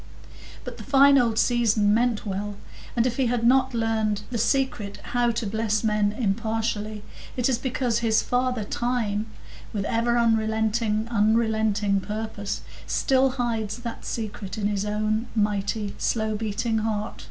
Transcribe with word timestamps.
But 0.63 0.77
the 0.79 0.83
fine 0.83 1.19
old 1.19 1.37
season 1.37 1.93
meant 1.93 2.25
well; 2.25 2.55
and 2.95 3.05
if 3.05 3.17
he 3.17 3.27
has 3.27 3.43
not 3.43 3.75
learned 3.75 4.23
the 4.31 4.39
secret 4.39 4.97
how 5.03 5.29
to 5.33 5.45
bless 5.45 5.83
men 5.83 6.11
impartially, 6.11 7.03
it 7.37 7.47
is 7.47 7.59
because 7.59 7.99
his 7.99 8.23
father 8.23 8.63
Time, 8.63 9.27
with 9.71 9.85
ever 9.85 10.17
unrelenting 10.17 11.99
purpose, 12.01 12.61
still 12.87 13.29
hides 13.33 13.77
that 13.77 14.03
secret 14.03 14.57
in 14.57 14.65
his 14.65 14.85
own 14.87 15.27
mighty, 15.35 15.93
slow 15.99 16.33
beating 16.35 16.79
heart. 16.79 17.19